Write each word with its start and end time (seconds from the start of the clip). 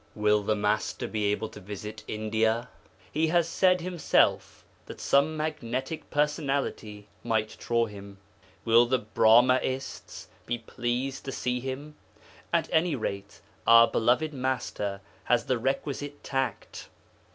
Will 0.15 0.41
the 0.41 0.55
Master 0.55 1.07
be 1.07 1.25
able 1.31 1.47
to 1.49 1.59
visit 1.59 2.03
India? 2.07 2.69
He 3.11 3.27
has 3.27 3.47
said 3.47 3.81
Himself 3.81 4.65
that 4.87 4.99
some 4.99 5.37
magnetic 5.37 6.09
personality 6.09 7.07
might 7.23 7.55
draw 7.59 7.85
Him. 7.85 8.17
Will 8.65 8.87
the 8.87 8.97
Brahmaists 8.97 10.27
be 10.47 10.57
pleased 10.57 11.23
to 11.25 11.31
see 11.31 11.59
Him? 11.59 11.97
At 12.51 12.67
any 12.71 12.95
rate, 12.95 13.41
our 13.67 13.87
beloved 13.87 14.33
Master 14.33 15.01
has 15.25 15.45
the 15.45 15.59
requisite 15.59 16.23
tact. 16.23 16.89